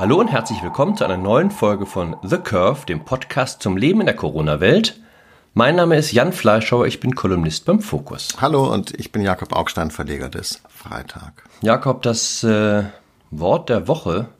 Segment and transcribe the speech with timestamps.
[0.00, 4.00] Hallo und herzlich willkommen zu einer neuen Folge von The Curve, dem Podcast zum Leben
[4.00, 4.98] in der Corona-Welt.
[5.52, 8.30] Mein Name ist Jan Fleischhauer, ich bin Kolumnist beim Fokus.
[8.40, 11.44] Hallo und ich bin Jakob Augstein, Verleger des Freitag.
[11.60, 12.84] Jakob, das äh,
[13.30, 14.30] Wort der Woche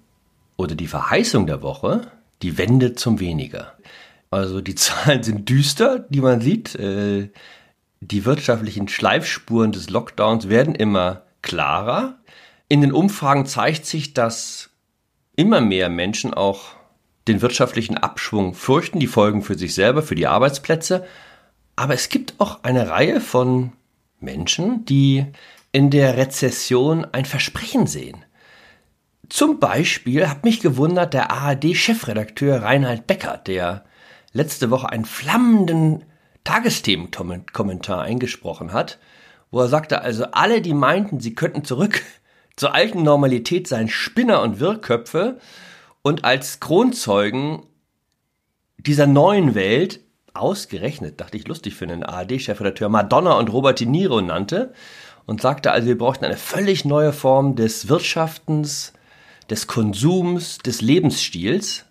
[0.57, 3.75] oder die Verheißung der Woche, die Wende zum Weniger.
[4.31, 6.75] Also die Zahlen sind düster, die man sieht.
[6.75, 7.29] Äh,
[8.01, 12.15] die wirtschaftlichen Schleifspuren des Lockdowns werden immer klarer.
[12.67, 14.70] In den Umfragen zeigt sich, dass
[15.41, 16.75] immer mehr Menschen auch
[17.27, 21.07] den wirtschaftlichen Abschwung fürchten, die Folgen für sich selber, für die Arbeitsplätze.
[21.77, 23.73] Aber es gibt auch eine Reihe von
[24.21, 25.25] Menschen, die
[25.73, 28.23] in der Rezession ein Versprechen sehen.
[29.31, 33.85] Zum Beispiel hat mich gewundert der ARD-Chefredakteur Reinhard Becker, der
[34.33, 36.05] letzte Woche einen flammenden
[36.45, 38.99] Tagesthemenkommentar eingesprochen hat,
[39.51, 42.03] wo er sagte, also alle, die meinten, sie könnten zurück
[42.61, 45.39] zur alten Normalität seien Spinner und Wirrköpfe
[46.03, 47.63] und als Kronzeugen
[48.77, 50.01] dieser neuen Welt
[50.35, 54.75] ausgerechnet, dachte ich lustig für einen ARD-Chefredakteur, Madonna und Robert De Niro nannte
[55.25, 58.93] und sagte also, wir brauchten eine völlig neue Form des Wirtschaftens,
[59.49, 61.87] des Konsums, des Lebensstils.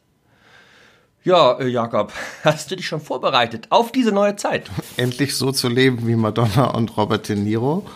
[1.23, 4.69] Ja, äh, Jakob, hast du dich schon vorbereitet auf diese neue Zeit?
[4.97, 7.87] Endlich so zu leben wie Madonna und Robert De Niro.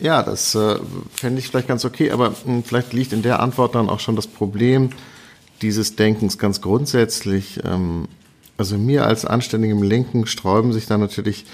[0.00, 0.76] Ja, das äh,
[1.14, 4.00] fände ich vielleicht ganz okay, aber mh, hm, vielleicht liegt in der Antwort dann auch
[4.00, 4.90] schon das Problem
[5.62, 7.60] dieses Denkens ganz grundsätzlich.
[7.64, 8.08] Ähm,
[8.56, 11.46] also mir als anständigem Linken sträuben sich da natürlich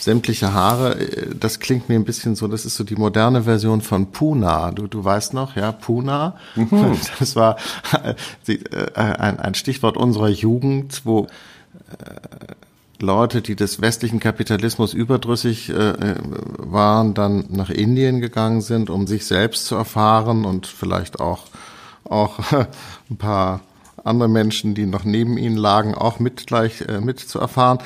[0.00, 1.00] sämtliche Haare.
[1.00, 4.70] Äh, das klingt mir ein bisschen so, das ist so die moderne Version von Puna.
[4.70, 6.36] Du, du weißt noch, ja, Puna.
[6.54, 6.98] Mhm.
[7.18, 7.56] Das war
[8.02, 8.14] äh,
[8.94, 11.26] ein, ein Stichwort unserer Jugend, wo äh,
[13.04, 16.16] Leute, die des westlichen Kapitalismus überdrüssig äh, äh,
[16.58, 21.44] waren, dann nach Indien gegangen sind, um sich selbst zu erfahren und vielleicht auch,
[22.04, 22.38] auch
[23.10, 23.60] ein paar
[24.02, 27.78] andere Menschen, die noch neben ihnen lagen, auch mit gleich äh, mit zu erfahren.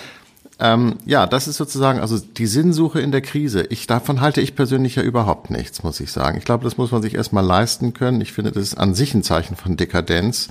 [0.60, 3.64] Ähm, ja, das ist sozusagen also die Sinnsuche in der Krise.
[3.70, 6.36] Ich davon halte ich persönlich ja überhaupt nichts, muss ich sagen.
[6.38, 8.20] Ich glaube, das muss man sich erstmal leisten können.
[8.20, 10.48] Ich finde, das ist an sich ein Zeichen von Dekadenz.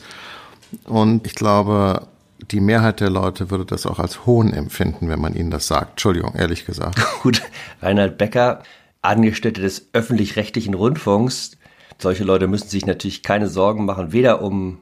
[0.86, 2.08] Und ich glaube,
[2.52, 5.92] die Mehrheit der Leute würde das auch als Hohn empfinden, wenn man ihnen das sagt.
[5.92, 7.00] Entschuldigung, ehrlich gesagt.
[7.24, 7.42] Gut,
[7.82, 8.64] Reinhard Becker,
[9.02, 11.58] Angestellte des öffentlich-rechtlichen Rundfunks,
[12.00, 14.80] solche Leute müssen sich natürlich keine Sorgen machen, weder um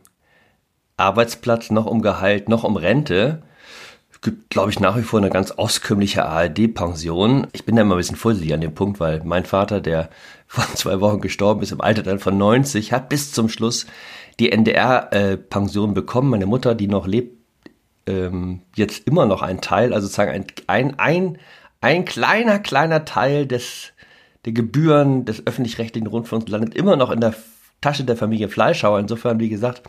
[0.97, 3.43] Arbeitsplatz noch um Gehalt noch um Rente.
[4.11, 7.47] Es gibt, glaube ich, nach wie vor eine ganz auskömmliche ARD-Pension.
[7.53, 10.09] Ich bin da immer ein bisschen vorsichtig an dem Punkt, weil mein Vater, der
[10.47, 13.85] vor zwei Wochen gestorben ist, im Alter dann von 90, hat bis zum Schluss
[14.39, 16.29] die NDR-Pension bekommen.
[16.29, 17.44] Meine Mutter, die noch lebt,
[18.07, 21.37] ähm, jetzt immer noch ein Teil, also sozusagen ein, ein, ein,
[21.81, 23.93] ein kleiner, kleiner Teil des,
[24.45, 27.35] der Gebühren des öffentlich-rechtlichen Rundfunks landet immer noch in der
[27.81, 28.99] Tasche der Familie Fleischhauer.
[28.99, 29.83] Insofern, wie gesagt,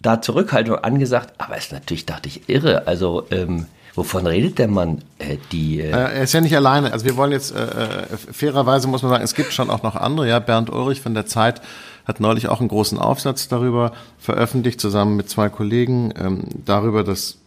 [0.00, 2.86] da Zurückhaltung angesagt, aber es ist natürlich, dachte ich, irre.
[2.86, 5.02] Also, ähm, Wovon redet der Mann?
[5.18, 6.92] Äh, die, äh, äh er ist ja nicht alleine.
[6.92, 9.96] Also wir wollen jetzt äh, äh, fairerweise muss man sagen, es gibt schon auch noch
[9.96, 10.26] andere.
[10.28, 11.60] Ja, Bernd Ulrich von der Zeit
[12.04, 17.38] hat neulich auch einen großen Aufsatz darüber veröffentlicht, zusammen mit zwei Kollegen, ähm, darüber, dass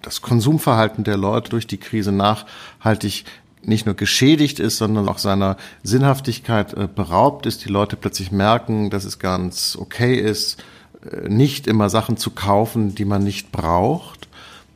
[0.00, 3.24] das Konsumverhalten der Leute durch die Krise nachhaltig
[3.64, 7.64] nicht nur geschädigt ist, sondern auch seiner Sinnhaftigkeit äh, beraubt ist.
[7.64, 10.62] Die Leute plötzlich merken, dass es ganz okay ist,
[11.10, 14.28] äh, nicht immer Sachen zu kaufen, die man nicht braucht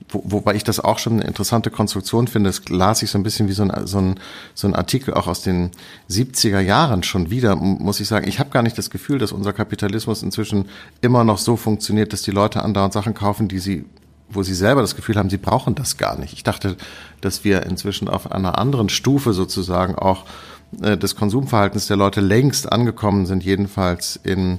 [0.09, 3.23] wo, wobei ich das auch schon eine interessante Konstruktion finde, das las ich so ein
[3.23, 4.21] bisschen wie so ein, so ein,
[4.55, 5.71] so ein Artikel auch aus den
[6.11, 8.29] 70er Jahren schon wieder, muss ich sagen.
[8.29, 10.69] Ich habe gar nicht das Gefühl, dass unser Kapitalismus inzwischen
[11.01, 13.85] immer noch so funktioniert, dass die Leute andauernd Sachen kaufen, die sie
[14.29, 16.33] wo sie selber das Gefühl haben, sie brauchen das gar nicht.
[16.33, 16.77] Ich dachte,
[17.21, 20.25] dass wir inzwischen auf einer anderen Stufe sozusagen auch
[20.83, 24.59] äh, des Konsumverhaltens der Leute längst angekommen sind, jedenfalls in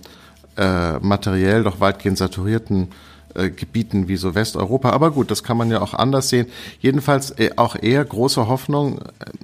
[0.55, 2.89] äh, materiell doch weitgehend saturierten
[3.37, 4.89] äh, Gebieten wie so Westeuropa.
[4.89, 6.47] Aber gut, das kann man ja auch anders sehen.
[6.79, 8.99] Jedenfalls äh, auch eher große Hoffnung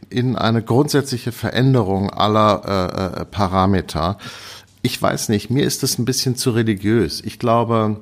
[0.09, 4.17] in eine grundsätzliche Veränderung aller äh, äh, Parameter.
[4.81, 7.22] Ich weiß nicht, mir ist das ein bisschen zu religiös.
[7.23, 7.97] Ich glaube,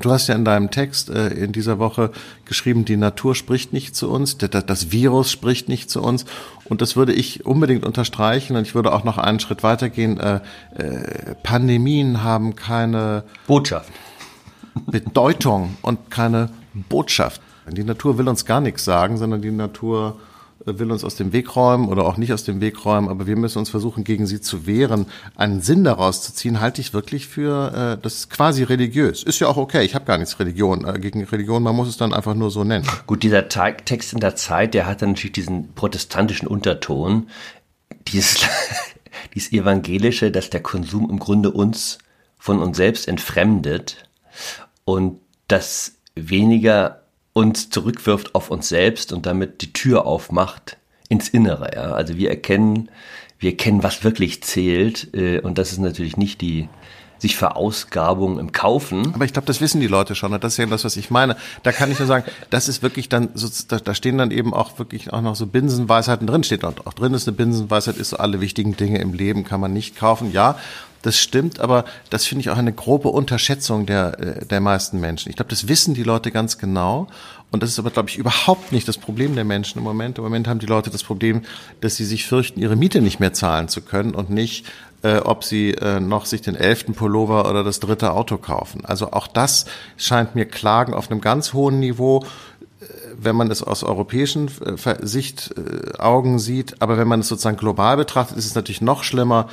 [0.00, 2.10] Du hast ja in deinem Text äh, in dieser Woche
[2.46, 6.24] geschrieben, die Natur spricht nicht zu uns, das Virus spricht nicht zu uns.
[6.64, 8.56] Und das würde ich unbedingt unterstreichen.
[8.56, 10.18] Und ich würde auch noch einen Schritt weitergehen.
[10.18, 10.40] Äh,
[10.76, 13.92] äh, Pandemien haben keine Botschaft.
[14.86, 17.40] Bedeutung und keine Botschaft.
[17.68, 20.18] Die Natur will uns gar nichts sagen, sondern die Natur
[20.66, 23.26] äh, will uns aus dem Weg räumen oder auch nicht aus dem Weg räumen, aber
[23.26, 25.06] wir müssen uns versuchen, gegen sie zu wehren.
[25.36, 29.22] Einen Sinn daraus zu ziehen, halte ich wirklich für, äh, das ist quasi religiös.
[29.22, 31.96] Ist ja auch okay, ich habe gar nichts Religion, äh, gegen Religion, man muss es
[31.96, 32.86] dann einfach nur so nennen.
[33.06, 37.28] Gut, dieser Text in der Zeit, der hat dann natürlich diesen protestantischen Unterton,
[38.08, 38.38] dieses,
[39.34, 41.98] dieses evangelische, dass der Konsum im Grunde uns
[42.38, 44.08] von uns selbst entfremdet
[44.84, 47.02] und das weniger
[47.32, 50.76] uns zurückwirft auf uns selbst und damit die Tür aufmacht
[51.08, 51.70] ins Innere.
[51.74, 51.92] Ja?
[51.92, 52.90] Also wir erkennen,
[53.38, 56.68] wir erkennen, was wirklich zählt äh, und das ist natürlich nicht die
[57.22, 59.14] sich Verausgabung im Kaufen.
[59.14, 60.32] Aber ich glaube, das wissen die Leute schon.
[60.32, 61.36] Das ist ja das, was ich meine.
[61.62, 64.52] Da kann ich nur sagen, das ist wirklich dann, so, da, da stehen dann eben
[64.52, 66.42] auch wirklich auch noch so Binsenweisheiten drin.
[66.42, 69.60] Steht auch, auch drin ist eine Binsenweisheit, ist so alle wichtigen Dinge im Leben kann
[69.60, 70.32] man nicht kaufen.
[70.32, 70.58] Ja,
[71.02, 75.30] das stimmt, aber das finde ich auch eine grobe Unterschätzung der, äh, der meisten Menschen.
[75.30, 77.08] Ich glaube, das wissen die Leute ganz genau.
[77.50, 80.16] Und das ist aber, glaube ich, überhaupt nicht das Problem der Menschen im Moment.
[80.16, 81.42] Im Moment haben die Leute das Problem,
[81.80, 84.66] dass sie sich fürchten, ihre Miete nicht mehr zahlen zu können und nicht,
[85.02, 88.84] äh, ob sie äh, noch sich den elften Pullover oder das dritte Auto kaufen.
[88.84, 89.66] Also auch das
[89.96, 92.24] scheint mir Klagen auf einem ganz hohen Niveau
[92.80, 92.84] äh,
[93.18, 98.38] wenn man es aus europäischen äh, Sichtaugen sieht, aber wenn man es sozusagen global betrachtet,
[98.38, 99.48] ist es natürlich noch schlimmer,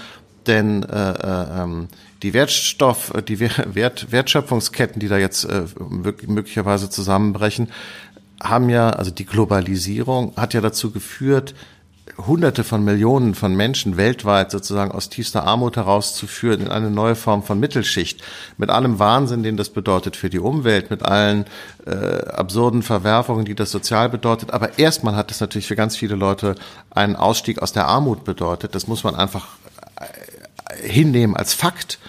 [0.50, 1.88] denn äh, äh, ähm,
[2.24, 7.70] die Wertstoff, die Wert, Wertschöpfungsketten, die da jetzt äh, möglicherweise zusammenbrechen,
[8.42, 11.54] haben ja, also die Globalisierung hat ja dazu geführt,
[12.18, 17.44] Hunderte von Millionen von Menschen weltweit sozusagen aus tiefster Armut herauszuführen in eine neue Form
[17.44, 18.22] von Mittelschicht.
[18.58, 21.46] Mit allem Wahnsinn, den das bedeutet für die Umwelt, mit allen
[21.86, 24.52] äh, absurden Verwerfungen, die das sozial bedeutet.
[24.52, 26.56] Aber erstmal hat es natürlich für ganz viele Leute
[26.90, 28.76] einen Ausstieg aus der Armut bedeutet.
[28.76, 29.48] Das muss man einfach
[30.00, 30.06] äh,
[30.82, 32.00] hinnehmen als Fakt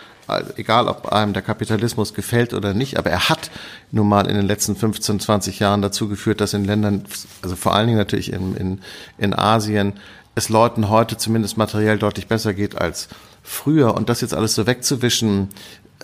[0.57, 3.51] egal ob einem der Kapitalismus gefällt oder nicht, aber er hat
[3.91, 7.05] nun mal in den letzten 15, 20 Jahren dazu geführt, dass in Ländern,
[7.43, 8.81] also vor allen Dingen natürlich in, in,
[9.19, 9.95] in Asien,
[10.35, 13.09] es Leuten heute zumindest materiell deutlich besser geht als
[13.43, 13.95] früher.
[13.95, 15.49] Und das jetzt alles so wegzuwischen,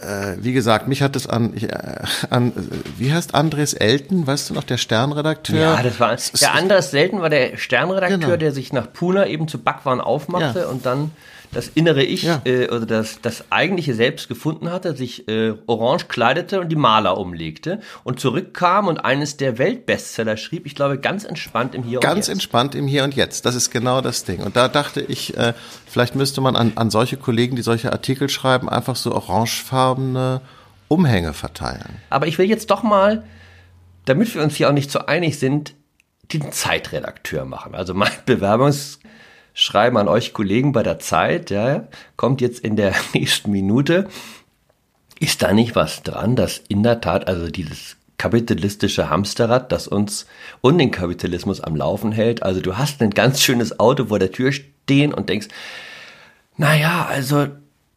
[0.00, 2.52] äh, wie gesagt, mich hat es an, ich, äh, an,
[2.98, 5.58] wie heißt Andres Elton, weißt du noch, der Sternredakteur?
[5.58, 8.36] Ja, das war, der Andres Elton war der Sternredakteur, genau.
[8.36, 10.66] der sich nach Puna eben zu Backwaren aufmachte ja.
[10.66, 11.12] und dann
[11.56, 12.42] das innere Ich ja.
[12.44, 17.16] äh, oder das, das eigentliche Selbst gefunden hatte, sich äh, orange kleidete und die Maler
[17.16, 22.12] umlegte und zurückkam und eines der Weltbestseller schrieb, ich glaube, ganz entspannt im Hier ganz
[22.12, 22.26] und Jetzt.
[22.26, 24.42] Ganz entspannt im Hier und Jetzt, das ist genau das Ding.
[24.42, 25.54] Und da dachte ich, äh,
[25.86, 30.42] vielleicht müsste man an, an solche Kollegen, die solche Artikel schreiben, einfach so orangefarbene
[30.88, 31.96] Umhänge verteilen.
[32.10, 33.24] Aber ich will jetzt doch mal,
[34.04, 35.74] damit wir uns hier auch nicht so einig sind,
[36.34, 37.74] den Zeitredakteur machen.
[37.74, 38.98] Also mein Bewerbungs
[39.58, 44.06] Schreiben an euch Kollegen bei der Zeit, ja, kommt jetzt in der nächsten Minute.
[45.18, 50.26] Ist da nicht was dran, dass in der Tat also dieses kapitalistische Hamsterrad, das uns
[50.60, 52.42] und den Kapitalismus am Laufen hält.
[52.42, 55.48] Also du hast ein ganz schönes Auto vor der Tür stehen und denkst,
[56.58, 57.46] naja, also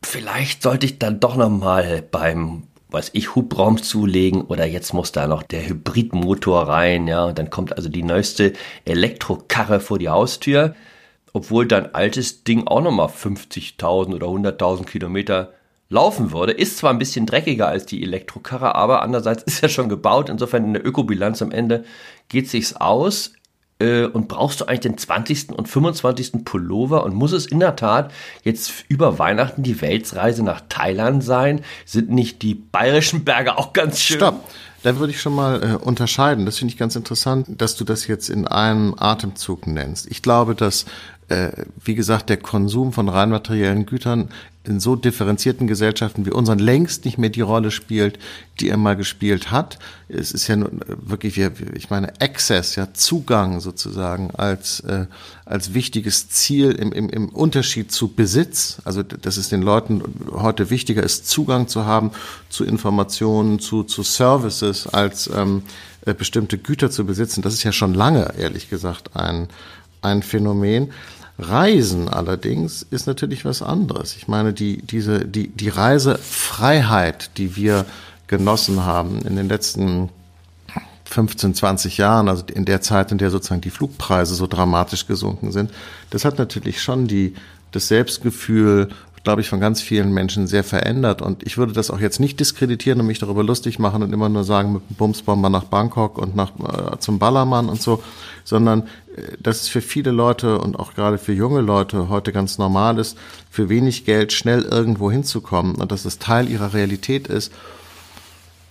[0.01, 5.11] vielleicht sollte ich dann doch noch mal beim was ich Hubraum zulegen oder jetzt muss
[5.11, 8.53] da noch der Hybridmotor rein, ja, und dann kommt also die neueste
[8.85, 10.73] Elektrokarre vor die Haustür
[11.33, 15.53] obwohl dein altes Ding auch nochmal 50.000 oder 100.000 Kilometer
[15.89, 16.51] laufen würde.
[16.53, 20.29] Ist zwar ein bisschen dreckiger als die Elektrokarre, aber andererseits ist er schon gebaut.
[20.29, 21.83] Insofern in der Ökobilanz am Ende
[22.29, 23.33] geht sich's aus.
[23.81, 25.49] Äh, und brauchst du eigentlich den 20.
[25.49, 26.43] und 25.
[26.43, 28.11] Pullover und muss es in der Tat
[28.43, 31.61] jetzt über Weihnachten die Weltreise nach Thailand sein?
[31.85, 34.17] Sind nicht die bayerischen Berge auch ganz schön?
[34.17, 34.43] Stopp.
[34.83, 36.45] Da würde ich schon mal äh, unterscheiden.
[36.45, 40.07] Das finde ich ganz interessant, dass du das jetzt in einem Atemzug nennst.
[40.09, 40.85] Ich glaube, dass
[41.29, 41.51] äh,
[41.83, 44.29] wie gesagt, der Konsum von rein materiellen Gütern
[44.65, 48.19] in so differenzierten Gesellschaften wie unseren längst nicht mehr die Rolle spielt,
[48.59, 49.80] die er mal gespielt hat.
[50.09, 55.06] Es ist ja wirklich, ich meine, Access, ja, Zugang sozusagen als, äh,
[55.45, 58.77] als wichtiges Ziel im, im, im Unterschied zu Besitz.
[58.83, 62.11] Also, dass es den Leuten heute wichtiger ist, Zugang zu haben
[62.49, 65.63] zu Informationen, zu, zu Services, als ähm,
[66.06, 67.42] äh, bestimmte Güter zu besitzen.
[67.42, 69.47] Das ist ja schon lange, ehrlich gesagt, ein,
[70.01, 70.92] ein Phänomen.
[71.39, 74.15] Reisen allerdings ist natürlich was anderes.
[74.15, 77.85] Ich meine, die, diese, die, die Reisefreiheit, die wir
[78.27, 80.09] genossen haben in den letzten
[81.05, 85.51] 15, 20 Jahren, also in der Zeit, in der sozusagen die Flugpreise so dramatisch gesunken
[85.51, 85.71] sind,
[86.11, 87.33] das hat natürlich schon die,
[87.71, 88.89] das Selbstgefühl
[89.23, 91.21] glaube ich, von ganz vielen Menschen sehr verändert.
[91.21, 94.30] Und ich würde das auch jetzt nicht diskreditieren und mich darüber lustig machen und immer
[94.30, 98.02] nur sagen, mit dem Bumsbomber nach Bangkok und nach, äh, zum Ballermann und so,
[98.44, 98.83] sondern
[99.16, 102.97] äh, dass es für viele Leute und auch gerade für junge Leute heute ganz normal
[102.97, 103.18] ist,
[103.49, 107.52] für wenig Geld schnell irgendwo hinzukommen und dass es Teil ihrer Realität ist.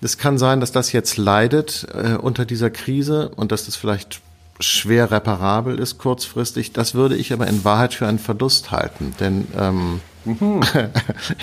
[0.00, 4.20] Es kann sein, dass das jetzt leidet äh, unter dieser Krise und dass das vielleicht
[4.60, 6.72] schwer reparabel ist kurzfristig.
[6.72, 10.62] Das würde ich aber in Wahrheit für einen Verlust halten, denn ähm, Mhm.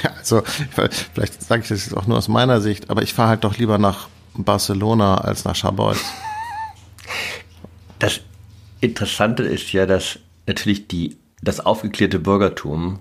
[0.04, 3.30] ja, also vielleicht sage ich das jetzt auch nur aus meiner Sicht, aber ich fahre
[3.30, 5.98] halt doch lieber nach Barcelona als nach Charbois.
[8.00, 8.22] Das
[8.82, 13.00] Interessante ist ja, dass natürlich die, das aufgeklärte Bürgertum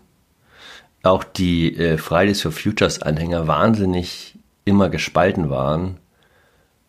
[1.02, 5.98] auch die äh, Fridays for Futures Anhänger wahnsinnig immer gespalten waren,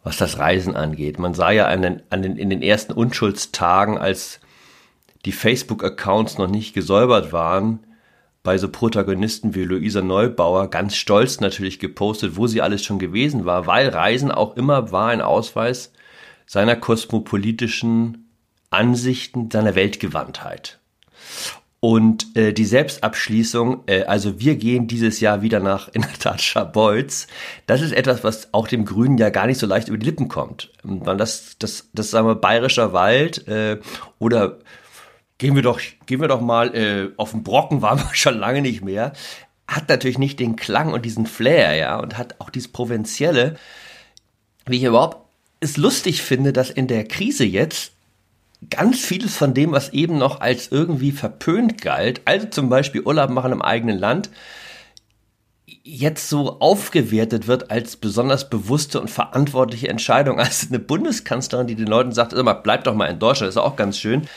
[0.03, 1.19] was das Reisen angeht.
[1.19, 4.39] Man sah ja an den, an den, in den ersten Unschuldstagen, als
[5.25, 7.79] die Facebook-Accounts noch nicht gesäubert waren,
[8.45, 13.43] bei so Protagonisten wie Luisa Neubauer ganz stolz natürlich gepostet, wo sie alles schon gewesen
[13.43, 15.91] war, weil Reisen auch immer war ein Ausweis
[16.45, 18.29] seiner kosmopolitischen
[18.69, 20.79] Ansichten, seiner Weltgewandtheit.
[21.79, 26.41] Und äh, die Selbstabschließung, äh, also wir gehen dieses Jahr wieder nach, in der Tat,
[26.41, 27.27] Scharbeutz,
[27.65, 30.27] das ist etwas, was auch dem Grünen ja gar nicht so leicht über die Lippen
[30.27, 30.71] kommt.
[30.83, 33.79] Weil das, das, das sagen wir, bayerischer Wald äh,
[34.19, 34.59] oder
[35.37, 38.61] gehen wir doch, gehen wir doch mal äh, auf den Brocken, waren wir schon lange
[38.61, 39.13] nicht mehr,
[39.67, 43.57] hat natürlich nicht den Klang und diesen Flair, ja, und hat auch dieses Provinzielle,
[44.65, 45.25] wie ich überhaupt
[45.59, 47.93] es lustig finde, dass in der Krise jetzt
[48.69, 53.29] ganz vieles von dem, was eben noch als irgendwie verpönt galt, also zum Beispiel Urlaub
[53.29, 54.29] machen im eigenen Land,
[55.83, 60.39] jetzt so aufgewertet wird als besonders bewusste und verantwortliche Entscheidung.
[60.45, 63.75] Als eine Bundeskanzlerin, die den Leuten sagt, immer, bleib doch mal in Deutschland, ist auch
[63.75, 64.27] ganz schön.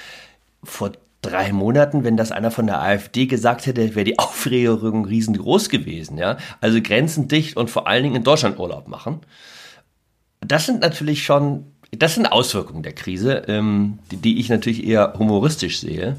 [0.63, 5.69] Vor drei Monaten, wenn das einer von der AfD gesagt hätte, wäre die Aufregung riesengroß
[5.69, 6.39] gewesen, ja.
[6.61, 9.21] Also Grenzen dicht und vor allen Dingen in Deutschland Urlaub machen.
[10.41, 15.15] Das sind natürlich schon das sind Auswirkungen der Krise, ähm, die, die, ich natürlich eher
[15.19, 16.17] humoristisch sehe.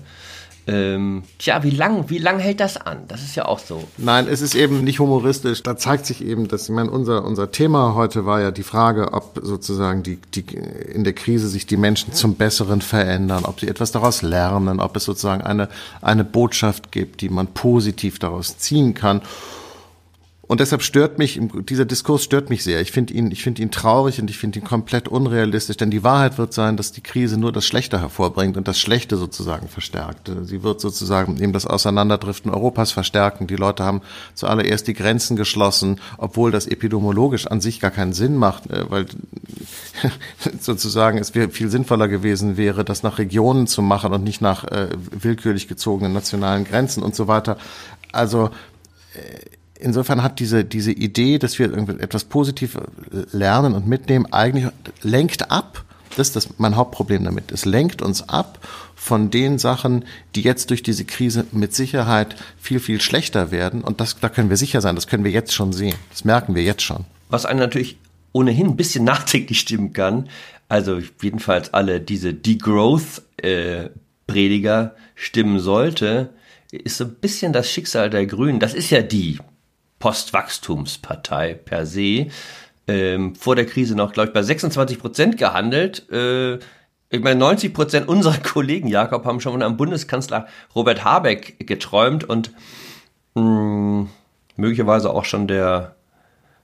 [0.72, 3.00] Ähm, tja, wie lang, wie lang hält das an?
[3.08, 3.86] Das ist ja auch so.
[3.98, 5.64] Nein, es ist eben nicht humoristisch.
[5.64, 9.14] Da zeigt sich eben, dass, ich meine, unser, unser Thema heute war ja die Frage,
[9.14, 10.46] ob sozusagen die, die,
[10.94, 14.96] in der Krise sich die Menschen zum Besseren verändern, ob sie etwas daraus lernen, ob
[14.96, 15.70] es sozusagen eine,
[16.02, 19.22] eine Botschaft gibt, die man positiv daraus ziehen kann.
[20.50, 21.39] Und deshalb stört mich,
[21.70, 22.82] dieser Diskurs stört mich sehr.
[22.82, 26.03] Ich finde ihn, ich finde ihn traurig und ich finde ihn komplett unrealistisch, denn die
[26.03, 30.32] Wahrheit wird sein, dass die Krise nur das Schlechte hervorbringt und das Schlechte sozusagen verstärkt.
[30.46, 33.46] Sie wird sozusagen eben das Auseinanderdriften Europas verstärken.
[33.46, 34.01] Die Leute haben
[34.34, 39.06] zuallererst die Grenzen geschlossen, obwohl das epidemiologisch an sich gar keinen Sinn macht, äh, weil
[40.60, 44.88] sozusagen es viel sinnvoller gewesen wäre, das nach Regionen zu machen und nicht nach äh,
[45.12, 47.60] willkürlich gezogenen nationalen Grenzen und so weiter.
[48.12, 48.50] Also
[49.13, 52.77] äh, insofern hat diese, diese Idee, dass wir etwas positiv
[53.31, 54.67] lernen und mitnehmen, eigentlich
[55.01, 55.83] lenkt ab.
[56.15, 57.51] Das ist das mein Hauptproblem damit.
[57.51, 60.05] Es lenkt uns ab von den Sachen,
[60.36, 63.81] die jetzt durch diese Krise mit Sicherheit viel, viel schlechter werden.
[63.81, 64.95] Und das, da können wir sicher sein.
[64.95, 65.95] Das können wir jetzt schon sehen.
[66.09, 67.05] Das merken wir jetzt schon.
[67.29, 67.98] Was einen natürlich
[68.33, 70.27] ohnehin ein bisschen nachträglich stimmen kann.
[70.67, 76.31] Also jedenfalls alle diese Degrowth-Prediger äh, stimmen sollte,
[76.71, 78.59] ist so ein bisschen das Schicksal der Grünen.
[78.59, 79.39] Das ist ja die
[80.00, 82.27] Postwachstumspartei per se.
[82.88, 86.10] Ähm, vor der Krise noch, glaube ich, bei 26 Prozent gehandelt.
[86.12, 86.56] Äh,
[87.12, 92.24] ich meine, 90 Prozent unserer Kollegen, Jakob, haben schon von einem Bundeskanzler Robert Habeck geträumt
[92.24, 92.51] und
[93.36, 94.10] mh, hm,
[94.56, 95.96] möglicherweise auch schon der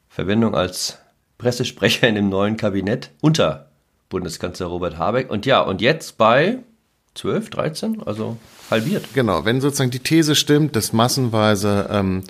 [0.09, 0.99] Verwendung als
[1.37, 3.69] Pressesprecher in dem neuen Kabinett unter
[4.09, 5.29] Bundeskanzler Robert Habeck.
[5.29, 6.59] Und ja, und jetzt bei
[7.15, 8.37] 12, 13, also
[8.69, 9.05] halbiert.
[9.13, 12.23] Genau, wenn sozusagen die These stimmt, dass massenweise ähm,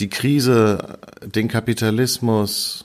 [0.00, 2.84] die Krise den Kapitalismus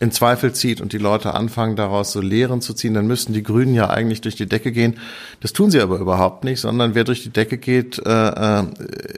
[0.00, 3.42] in Zweifel zieht und die Leute anfangen, daraus so Lehren zu ziehen, dann müssten die
[3.42, 4.98] Grünen ja eigentlich durch die Decke gehen.
[5.40, 8.64] Das tun sie aber überhaupt nicht, sondern wer durch die Decke geht, äh, äh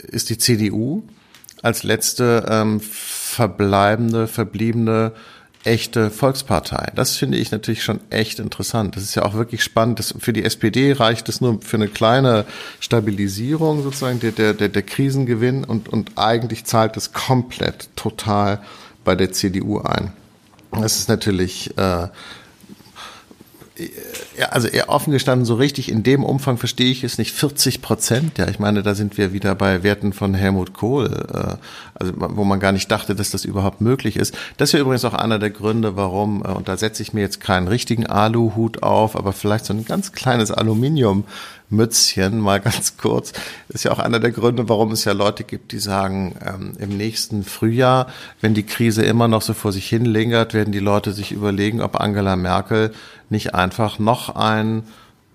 [0.09, 1.03] ist die CDU
[1.63, 5.13] als letzte ähm, verbleibende, verbliebene
[5.67, 6.93] echte Volkspartei.
[6.95, 8.97] Das finde ich natürlich schon echt interessant.
[8.97, 9.99] Das ist ja auch wirklich spannend.
[9.99, 12.45] Das, für die SPD reicht es nur für eine kleine
[12.81, 18.61] Stabilisierung sozusagen der, der, der, der Krisengewinn und, und eigentlich zahlt es komplett total
[19.05, 20.13] bei der CDU ein.
[20.73, 22.09] Das ist natürlich äh,
[24.51, 27.33] also eher offen gestanden, so richtig in dem Umfang verstehe ich es nicht.
[27.33, 31.57] 40 Prozent, ja, ich meine, da sind wir wieder bei Werten von Helmut Kohl, äh,
[31.95, 34.37] also wo man gar nicht dachte, dass das überhaupt möglich ist.
[34.57, 37.41] Das ja übrigens auch einer der Gründe, warum, äh, und da setze ich mir jetzt
[37.41, 41.25] keinen richtigen Aluhut auf, aber vielleicht so ein ganz kleines Aluminium
[41.69, 43.33] Mützchen, mal ganz kurz.
[43.69, 46.97] ist ja auch einer der Gründe, warum es ja Leute gibt, die sagen, ähm, im
[46.97, 48.07] nächsten Frühjahr,
[48.41, 51.81] wenn die Krise immer noch so vor sich hin lingert, werden die Leute sich überlegen,
[51.81, 52.93] ob Angela Merkel
[53.31, 54.85] nicht einfach noch ein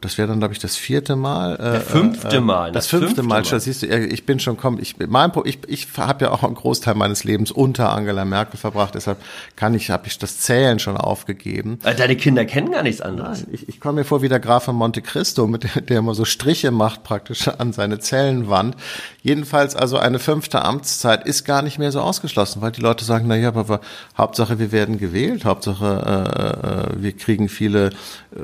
[0.02, 1.56] das wäre dann, glaube ich, das vierte Mal.
[1.56, 2.72] Äh, das fünfte äh, Mal.
[2.72, 3.44] Das, das fünfte, fünfte Mal.
[3.44, 3.60] Mal.
[3.60, 6.96] Siehst du, ich bin schon, komm, ich, mein, ich, ich habe ja auch einen Großteil
[6.96, 9.20] meines Lebens unter Angela Merkel verbracht, deshalb
[9.56, 11.80] kann ich, habe ich das Zählen schon aufgegeben.
[11.84, 13.44] Deine Kinder kennen gar nichts anderes.
[13.44, 16.00] Nein, ich, ich komme mir vor wie der Graf von Monte Cristo, mit der, der
[16.00, 18.76] immer so Striche macht praktisch an seine Zellenwand.
[19.24, 23.26] Jedenfalls also eine fünfte Amtszeit ist gar nicht mehr so ausgeschlossen, weil die Leute sagen,
[23.28, 23.82] na ja, aber
[24.18, 27.88] Hauptsache wir werden gewählt, Hauptsache äh, äh wir kriegen viele
[28.36, 28.42] äh,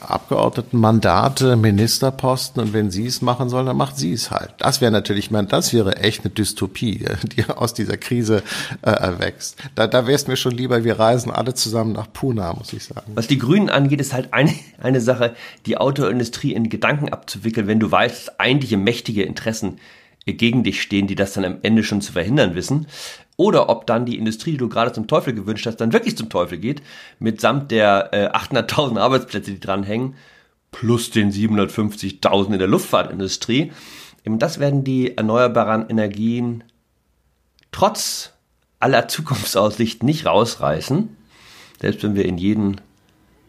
[0.00, 4.54] Abgeordnetenmandate, Ministerposten und wenn sie es machen sollen, dann macht sie es halt.
[4.58, 7.04] Das wäre natürlich, man, das wäre echt eine Dystopie,
[7.36, 8.42] die aus dieser Krise
[8.82, 9.58] äh, erwächst.
[9.74, 12.84] Da, da wäre es mir schon lieber, wir reisen alle zusammen nach Puna, muss ich
[12.84, 13.12] sagen.
[13.14, 15.34] Was die Grünen angeht, ist halt eine, eine Sache,
[15.66, 19.78] die Autoindustrie in Gedanken abzuwickeln, wenn du weißt, dass eigentliche mächtige Interessen
[20.26, 22.86] gegen dich stehen, die das dann am Ende schon zu verhindern wissen.
[23.36, 26.30] Oder ob dann die Industrie, die du gerade zum Teufel gewünscht hast, dann wirklich zum
[26.30, 26.82] Teufel geht,
[27.18, 30.14] mitsamt der äh, 800.000 Arbeitsplätze, die dranhängen,
[30.72, 33.72] plus den 750.000 in der Luftfahrtindustrie.
[34.24, 36.64] Eben das werden die erneuerbaren Energien
[37.70, 38.32] trotz
[38.80, 41.16] aller Zukunftsaussichten nicht rausreißen.
[41.80, 42.80] Selbst wenn wir in jeden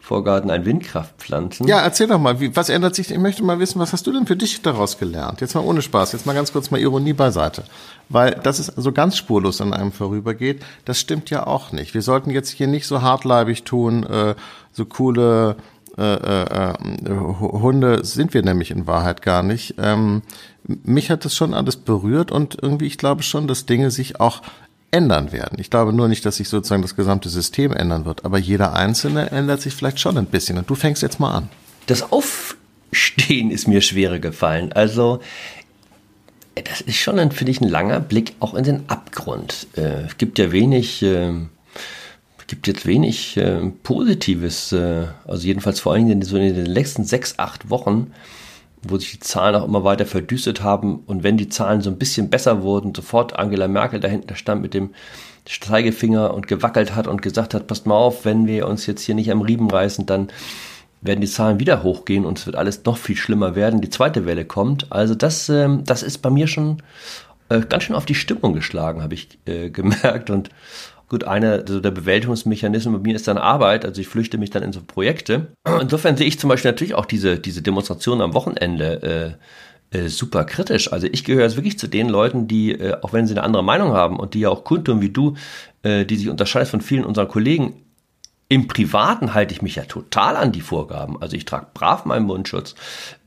[0.08, 1.68] Vorgarten ein Windkraft pflanzen.
[1.68, 3.10] Ja, erzähl doch mal, wie, was ändert sich?
[3.10, 5.42] Ich möchte mal wissen, was hast du denn für dich daraus gelernt?
[5.42, 7.64] Jetzt mal ohne Spaß, jetzt mal ganz kurz mal Ironie beiseite.
[8.08, 11.92] Weil das ist so ganz spurlos an einem vorübergeht, das stimmt ja auch nicht.
[11.92, 14.34] Wir sollten jetzt hier nicht so hartleibig tun, äh,
[14.72, 15.56] so coole
[15.98, 16.74] äh, äh, äh
[17.38, 19.74] Hunde sind wir nämlich in Wahrheit gar nicht.
[19.76, 20.22] Ähm,
[20.64, 24.40] mich hat das schon alles berührt und irgendwie, ich glaube schon, dass Dinge sich auch
[24.90, 25.58] ändern werden.
[25.60, 29.30] Ich glaube nur nicht, dass sich sozusagen das gesamte System ändern wird, aber jeder Einzelne
[29.30, 30.58] ändert sich vielleicht schon ein bisschen.
[30.58, 31.48] Und du fängst jetzt mal an.
[31.86, 34.72] Das Aufstehen ist mir schwerer gefallen.
[34.72, 35.20] Also,
[36.54, 39.66] das ist schon, finde ich, ein langer Blick auch in den Abgrund.
[39.76, 41.32] Äh, es gibt ja wenig, äh,
[42.48, 47.04] gibt jetzt wenig äh, Positives, äh, also jedenfalls vor allen Dingen so in den letzten
[47.04, 48.12] sechs, acht Wochen
[48.82, 51.00] wo sich die Zahlen auch immer weiter verdüstert haben.
[51.06, 54.62] Und wenn die Zahlen so ein bisschen besser wurden, sofort Angela Merkel da hinten stand
[54.62, 54.90] mit dem
[55.44, 59.14] Zeigefinger und gewackelt hat und gesagt hat, passt mal auf, wenn wir uns jetzt hier
[59.14, 60.28] nicht am Riemen reißen, dann
[61.00, 63.80] werden die Zahlen wieder hochgehen und es wird alles noch viel schlimmer werden.
[63.80, 64.90] Die zweite Welle kommt.
[64.90, 66.82] Also das, ähm, das ist bei mir schon
[67.48, 70.30] äh, ganz schön auf die Stimmung geschlagen, habe ich äh, gemerkt.
[70.30, 70.50] Und
[71.08, 74.62] Gut, einer also der Bewältigungsmechanismen bei mir ist dann Arbeit, also ich flüchte mich dann
[74.62, 75.48] in so Projekte.
[75.80, 79.36] Insofern sehe ich zum Beispiel natürlich auch diese, diese Demonstration am Wochenende
[79.92, 80.92] äh, äh, super kritisch.
[80.92, 83.64] Also ich gehöre jetzt wirklich zu den Leuten, die, äh, auch wenn sie eine andere
[83.64, 85.34] Meinung haben und die ja auch kundtun wie du,
[85.82, 87.74] äh, die sich unterscheiden von vielen unserer Kollegen,
[88.50, 91.20] im Privaten halte ich mich ja total an die Vorgaben.
[91.20, 92.74] Also ich trage brav meinen Mundschutz.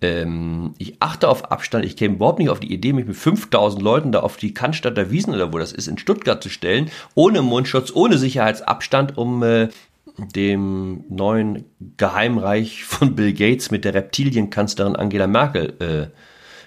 [0.01, 1.85] Ähm, ich achte auf Abstand.
[1.85, 5.11] Ich käme überhaupt nicht auf die Idee, mich mit 5000 Leuten da auf die Cannstatter
[5.11, 6.89] Wiesen oder wo das ist, in Stuttgart zu stellen.
[7.13, 9.69] Ohne Mundschutz, ohne Sicherheitsabstand, um äh,
[10.35, 11.65] dem neuen
[11.97, 16.17] Geheimreich von Bill Gates mit der Reptilienkanzlerin Angela Merkel äh,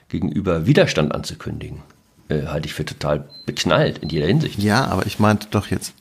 [0.09, 1.83] gegenüber Widerstand anzukündigen.
[2.29, 4.63] Äh, halte ich für total beknallt in jeder Hinsicht.
[4.63, 5.93] Ja, aber ich meinte doch jetzt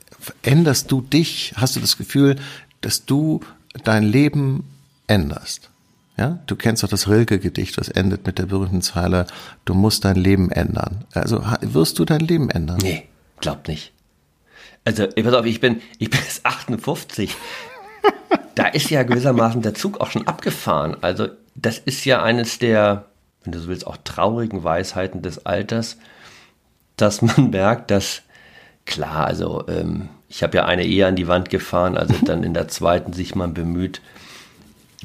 [0.42, 1.52] änderst du dich?
[1.56, 2.36] Hast du das Gefühl,
[2.80, 3.40] dass du
[3.84, 4.64] dein Leben
[5.06, 5.70] änderst?
[6.16, 9.26] Ja, du kennst doch das Rilke-Gedicht, das endet mit der berühmten Zeile,
[9.64, 11.04] du musst dein Leben ändern.
[11.12, 12.78] Also wirst du dein Leben ändern?
[12.80, 13.08] Nee,
[13.40, 13.92] glaub nicht.
[14.84, 17.34] Also, pass auf, ich bin, ich bin jetzt 58.
[18.54, 20.96] da ist ja gewissermaßen der Zug auch schon abgefahren.
[21.00, 23.06] Also, das ist ja eines der,
[23.42, 25.96] wenn du so willst, auch traurigen Weisheiten des Alters,
[26.96, 28.22] dass man merkt, dass
[28.86, 32.54] klar, also ähm, ich habe ja eine Ehe an die Wand gefahren, also dann in
[32.54, 34.00] der zweiten sich man bemüht,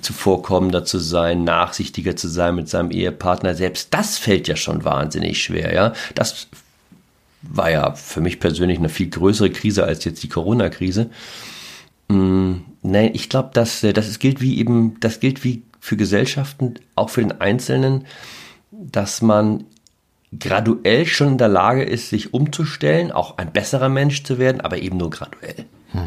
[0.02, 3.54] zuvorkommender zu sein, nachsichtiger zu sein mit seinem Ehepartner.
[3.54, 5.94] Selbst das fällt ja schon wahnsinnig schwer, ja.
[6.16, 6.48] Das
[7.42, 11.10] war ja für mich persönlich eine viel größere Krise als jetzt die Corona-Krise.
[12.10, 16.76] Mm, nein, ich glaube, dass äh, das gilt wie eben, das gilt wie für Gesellschaften,
[16.96, 18.06] auch für den Einzelnen,
[18.72, 19.66] dass man
[20.38, 24.78] graduell schon in der Lage ist, sich umzustellen, auch ein besserer Mensch zu werden, aber
[24.78, 25.66] eben nur graduell.
[25.92, 26.02] Hm.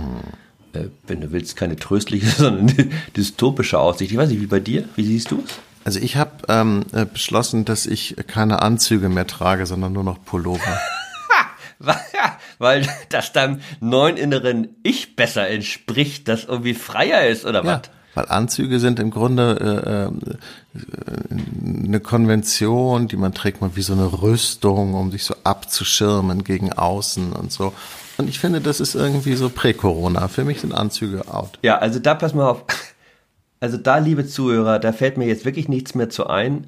[0.75, 4.13] Äh, wenn du willst, keine tröstliche, sondern dystopische Aussicht.
[4.13, 4.85] Ich weiß nicht, wie bei dir?
[4.97, 5.59] Wie siehst du es?
[5.85, 10.25] Also ich habe ähm, äh, beschlossen, dass ich keine Anzüge mehr trage, sondern nur noch
[10.25, 10.79] Pullover.
[12.59, 17.81] Weil das deinem neuen inneren Ich besser entspricht, das irgendwie freier ist, oder ja.
[17.81, 17.91] was?
[18.15, 20.11] Weil Anzüge sind im Grunde
[20.75, 25.35] äh, äh, eine Konvention, die man trägt, mal wie so eine Rüstung, um sich so
[25.45, 27.73] abzuschirmen gegen außen und so.
[28.19, 30.29] Und ich finde, das ist irgendwie so Prä-Corona.
[30.29, 31.59] Für mich sind Anzüge out.
[31.63, 32.65] Ja, also da pass mal auf.
[33.61, 36.67] Also da, liebe Zuhörer, da fällt mir jetzt wirklich nichts mehr zu ein.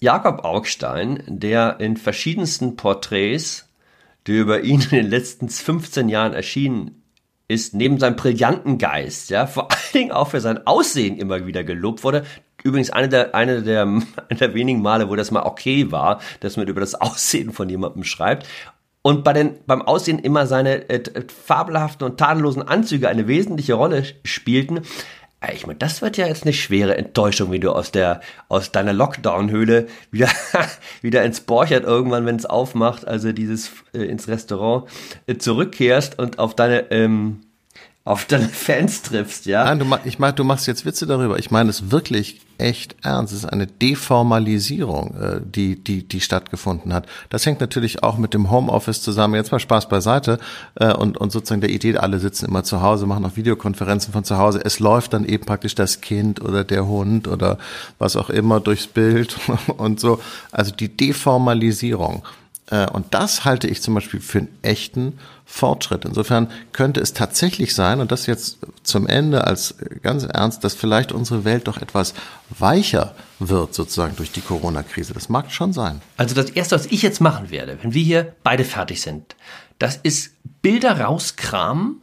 [0.00, 3.68] Jakob Augstein, der in verschiedensten Porträts,
[4.26, 7.02] die über ihn in den letzten 15 Jahren erschienen
[7.52, 11.64] ist neben seinem brillanten Geist, ja, vor allen Dingen auch für sein Aussehen immer wieder
[11.64, 12.24] gelobt wurde.
[12.62, 14.04] Übrigens eine der, eine der, eine
[14.38, 18.04] der wenigen Male, wo das mal okay war, dass man über das Aussehen von jemandem
[18.04, 18.46] schreibt.
[19.02, 24.04] Und bei den, beim Aussehen immer seine äh, fabelhaften und tadellosen Anzüge eine wesentliche Rolle
[24.24, 24.82] spielten.
[25.52, 28.92] Ich meine, das wird ja jetzt eine schwere Enttäuschung, wie du aus der aus deiner
[28.92, 30.28] Lockdown-Höhle wieder
[31.00, 34.88] wieder ins Borchert irgendwann, wenn es aufmacht, also dieses äh, ins Restaurant
[35.26, 37.40] äh, zurückkehrst und auf deine ähm,
[38.04, 39.64] auf deine Fans triffst, ja?
[39.64, 41.38] Nein, du, ich meine, du machst jetzt Witze darüber.
[41.38, 43.32] Ich meine es wirklich echt ernst.
[43.32, 47.06] Es ist eine Deformalisierung, äh, die, die, die stattgefunden hat.
[47.30, 49.34] Das hängt natürlich auch mit dem Homeoffice zusammen.
[49.34, 50.40] Jetzt mal Spaß beiseite
[50.74, 54.24] äh, und, und sozusagen der Idee, alle sitzen immer zu Hause, machen auch Videokonferenzen von
[54.24, 54.60] zu Hause.
[54.64, 57.58] Es läuft dann eben praktisch das Kind oder der Hund oder
[58.00, 59.36] was auch immer durchs Bild
[59.76, 60.20] und so.
[60.50, 62.24] Also die Deformalisierung.
[62.72, 66.04] Äh, und das halte ich zum Beispiel für einen echten Fortschritt.
[66.06, 71.12] Insofern könnte es tatsächlich sein, und das jetzt zum Ende als ganz ernst, dass vielleicht
[71.12, 72.14] unsere Welt doch etwas
[72.58, 75.12] weicher wird, sozusagen durch die Corona-Krise.
[75.12, 76.00] Das mag schon sein.
[76.16, 79.36] Also das Erste, was ich jetzt machen werde, wenn wir hier beide fertig sind,
[79.78, 82.00] das ist Bilder rauskramen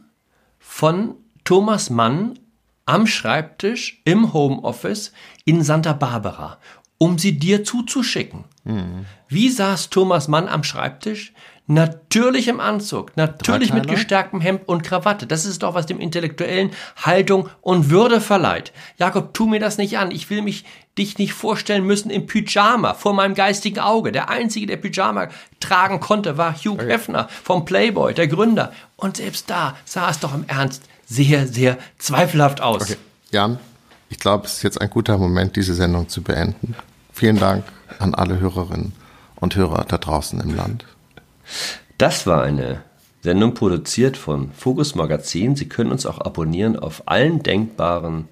[0.58, 2.38] von Thomas Mann
[2.86, 5.12] am Schreibtisch im Homeoffice
[5.44, 6.58] in Santa Barbara,
[7.02, 8.44] um sie dir zuzuschicken.
[8.64, 9.06] Mhm.
[9.26, 11.32] Wie saß Thomas Mann am Schreibtisch?
[11.66, 15.28] Natürlich im Anzug, natürlich mit gestärktem Hemd und Krawatte.
[15.28, 18.72] Das ist doch, was dem Intellektuellen Haltung und Würde verleiht.
[18.98, 20.10] Jakob, tu mir das nicht an.
[20.10, 20.64] Ich will mich
[20.98, 24.10] dich nicht vorstellen müssen im Pyjama vor meinem geistigen Auge.
[24.10, 25.28] Der einzige, der Pyjama
[25.60, 26.90] tragen konnte, war Hugh okay.
[26.90, 28.72] Hefner vom Playboy, der Gründer.
[28.96, 32.82] Und selbst da sah es doch im Ernst sehr, sehr zweifelhaft aus.
[32.82, 32.96] Okay.
[33.30, 33.60] Jan,
[34.08, 36.74] ich glaube, es ist jetzt ein guter Moment, diese Sendung zu beenden.
[37.20, 37.64] Vielen Dank
[37.98, 38.94] an alle Hörerinnen
[39.40, 40.86] und Hörer da draußen im Land.
[41.98, 42.80] Das war eine
[43.20, 45.54] Sendung produziert von Fokus Magazin.
[45.54, 48.26] Sie können uns auch abonnieren auf allen denkbaren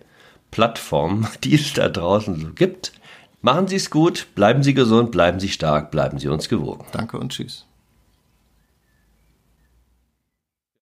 [0.50, 2.92] Plattformen, die es da draußen so gibt.
[3.42, 6.86] Machen Sie es gut, bleiben Sie gesund, bleiben Sie stark, bleiben Sie uns gewogen.
[6.90, 7.66] Danke und tschüss.